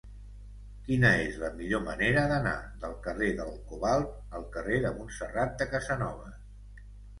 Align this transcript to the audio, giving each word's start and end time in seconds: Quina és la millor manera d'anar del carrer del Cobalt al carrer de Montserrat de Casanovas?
Quina 0.85 1.11
és 1.25 1.35
la 1.43 1.51
millor 1.59 1.83
manera 1.87 2.23
d'anar 2.31 2.55
del 2.85 2.97
carrer 3.09 3.29
del 3.43 3.53
Cobalt 3.73 4.35
al 4.41 4.49
carrer 4.57 4.83
de 4.89 4.95
Montserrat 4.99 5.57
de 5.63 5.71
Casanovas? 5.77 6.45